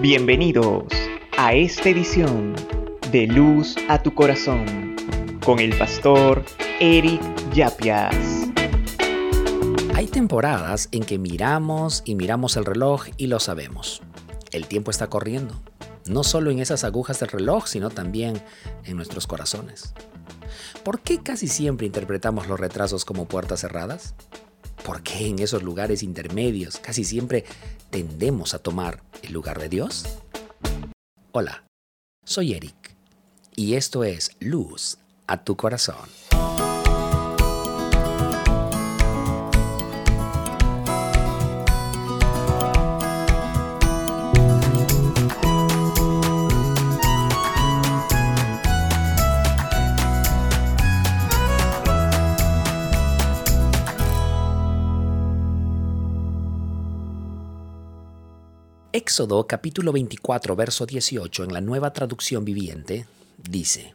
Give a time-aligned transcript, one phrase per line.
[0.00, 0.84] Bienvenidos
[1.36, 2.54] a esta edición
[3.10, 4.94] de Luz a tu Corazón
[5.44, 6.44] con el pastor
[6.78, 7.20] Eric
[7.52, 8.14] Yapias.
[9.96, 14.00] Hay temporadas en que miramos y miramos el reloj y lo sabemos.
[14.52, 15.60] El tiempo está corriendo,
[16.06, 18.40] no solo en esas agujas del reloj, sino también
[18.84, 19.94] en nuestros corazones.
[20.84, 24.14] ¿Por qué casi siempre interpretamos los retrasos como puertas cerradas?
[24.88, 27.44] ¿Por qué en esos lugares intermedios casi siempre
[27.90, 30.06] tendemos a tomar el lugar de Dios?
[31.30, 31.62] Hola,
[32.24, 32.96] soy Eric
[33.54, 36.08] y esto es Luz a tu corazón.
[58.98, 63.06] Éxodo capítulo 24, verso 18 en la nueva traducción viviente
[63.48, 63.94] dice,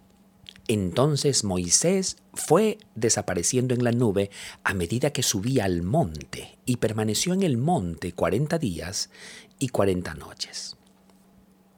[0.69, 4.31] Entonces Moisés fue desapareciendo en la nube
[4.63, 9.09] a medida que subía al monte y permaneció en el monte 40 días
[9.59, 10.77] y 40 noches.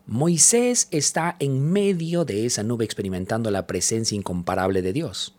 [0.05, 5.33] Moisés está en medio de esa nube experimentando la presencia incomparable de Dios.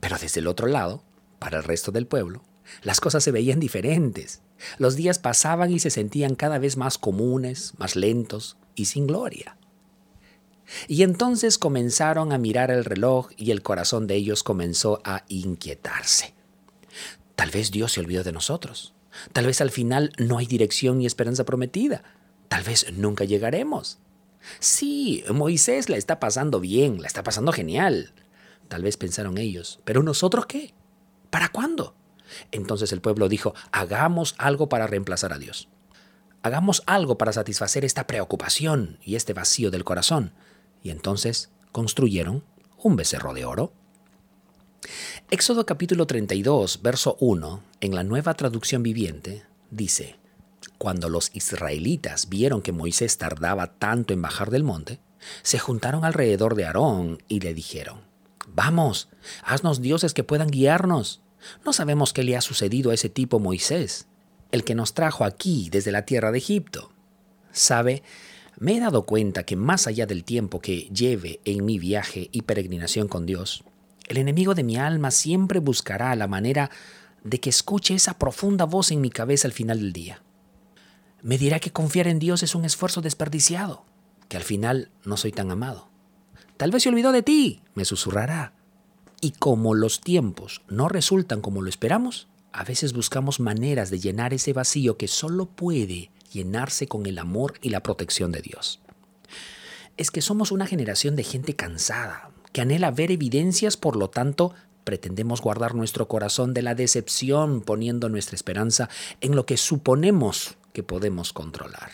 [0.00, 1.02] Pero desde el otro lado,
[1.38, 2.42] para el resto del pueblo,
[2.82, 4.42] las cosas se veían diferentes.
[4.78, 9.56] Los días pasaban y se sentían cada vez más comunes, más lentos y sin gloria.
[10.88, 16.34] Y entonces comenzaron a mirar el reloj y el corazón de ellos comenzó a inquietarse.
[17.36, 18.94] Tal vez Dios se olvidó de nosotros.
[19.32, 22.02] Tal vez al final no hay dirección ni esperanza prometida.
[22.48, 23.98] Tal vez nunca llegaremos.
[24.58, 28.12] Sí, Moisés la está pasando bien, la está pasando genial.
[28.68, 30.74] Tal vez pensaron ellos, pero nosotros qué?
[31.30, 31.94] ¿Para cuándo?
[32.50, 35.68] Entonces el pueblo dijo, hagamos algo para reemplazar a Dios.
[36.42, 40.32] Hagamos algo para satisfacer esta preocupación y este vacío del corazón.
[40.82, 42.44] Y entonces construyeron
[42.82, 43.72] un becerro de oro.
[45.30, 50.18] Éxodo capítulo 32, verso 1, en la nueva traducción viviente, dice,
[50.78, 54.98] Cuando los israelitas vieron que Moisés tardaba tanto en bajar del monte,
[55.42, 58.00] se juntaron alrededor de Aarón y le dijeron,
[58.48, 59.08] Vamos,
[59.44, 61.21] haznos dioses que puedan guiarnos.
[61.64, 64.06] No sabemos qué le ha sucedido a ese tipo Moisés,
[64.50, 66.92] el que nos trajo aquí desde la tierra de Egipto.
[67.52, 68.02] Sabe,
[68.58, 72.42] me he dado cuenta que más allá del tiempo que lleve en mi viaje y
[72.42, 73.64] peregrinación con Dios,
[74.08, 76.70] el enemigo de mi alma siempre buscará la manera
[77.24, 80.22] de que escuche esa profunda voz en mi cabeza al final del día.
[81.22, 83.84] Me dirá que confiar en Dios es un esfuerzo desperdiciado,
[84.28, 85.88] que al final no soy tan amado.
[86.56, 88.54] Tal vez se olvidó de ti, me susurrará.
[89.24, 94.34] Y como los tiempos no resultan como lo esperamos, a veces buscamos maneras de llenar
[94.34, 98.80] ese vacío que solo puede llenarse con el amor y la protección de Dios.
[99.96, 104.54] Es que somos una generación de gente cansada, que anhela ver evidencias, por lo tanto,
[104.82, 108.88] pretendemos guardar nuestro corazón de la decepción poniendo nuestra esperanza
[109.20, 111.92] en lo que suponemos que podemos controlar.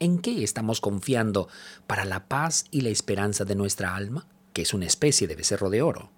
[0.00, 1.50] ¿En qué estamos confiando
[1.86, 4.26] para la paz y la esperanza de nuestra alma?
[4.56, 6.08] Que es una especie de becerro de oro.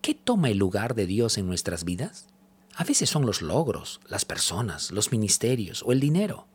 [0.00, 2.28] ¿Qué toma el lugar de Dios en nuestras vidas?
[2.76, 6.46] A veces son los logros, las personas, los ministerios o el dinero.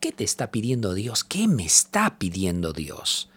[0.00, 1.24] ¿Qué te está pidiendo Dios?
[1.24, 3.30] ¿Qué me está pidiendo Dios?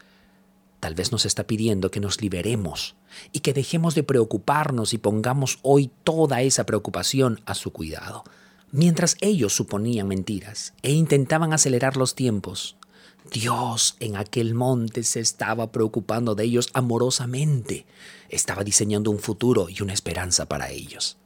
[0.82, 2.98] Tal vez nos está pidiendo que nos liberemos
[3.32, 8.26] y que dejemos de preocuparnos y pongamos hoy toda esa preocupación a su cuidado.
[8.74, 12.76] Mientras ellos suponían mentiras e intentaban acelerar los tiempos,
[13.32, 17.86] Dios en aquel monte se estaba preocupando de ellos amorosamente.
[18.30, 21.18] Estaba diseñando un futuro y una esperanza para ellos.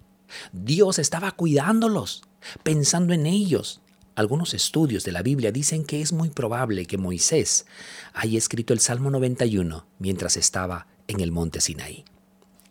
[0.51, 2.23] Dios estaba cuidándolos,
[2.63, 3.81] pensando en ellos.
[4.15, 7.65] Algunos estudios de la Biblia dicen que es muy probable que Moisés
[8.13, 12.03] haya escrito el Salmo 91 mientras estaba en el monte Sinaí.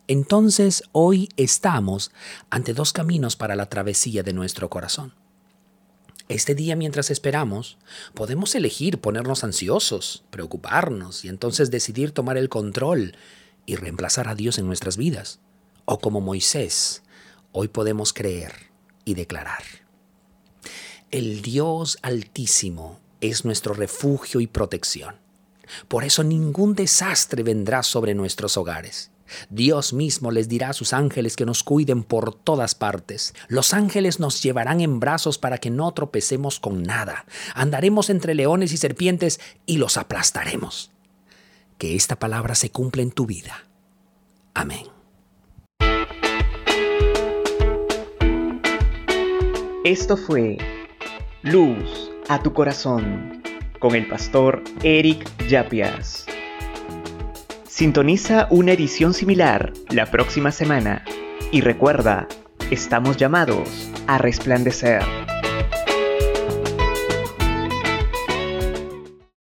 [0.06, 2.10] Entonces hoy estamos
[2.50, 5.14] ante dos caminos para la travesía de nuestro corazón.
[6.30, 7.76] Este día mientras esperamos,
[8.14, 13.16] podemos elegir ponernos ansiosos, preocuparnos y entonces decidir tomar el control
[13.66, 15.40] y reemplazar a Dios en nuestras vidas.
[15.86, 17.02] O como Moisés,
[17.50, 18.52] hoy podemos creer
[19.04, 19.64] y declarar.
[21.10, 25.16] El Dios altísimo es nuestro refugio y protección.
[25.88, 29.10] Por eso ningún desastre vendrá sobre nuestros hogares.
[29.48, 33.34] Dios mismo les dirá a sus ángeles que nos cuiden por todas partes.
[33.48, 37.26] Los ángeles nos llevarán en brazos para que no tropecemos con nada.
[37.54, 40.90] Andaremos entre leones y serpientes y los aplastaremos.
[41.78, 43.64] Que esta palabra se cumpla en tu vida.
[44.54, 44.86] Amén.
[49.84, 50.58] Esto fue
[51.42, 53.42] Luz a tu corazón
[53.78, 56.26] con el pastor Eric Yapias.
[57.80, 61.02] Sintoniza una edición similar la próxima semana
[61.50, 62.28] y recuerda,
[62.70, 65.00] estamos llamados a resplandecer.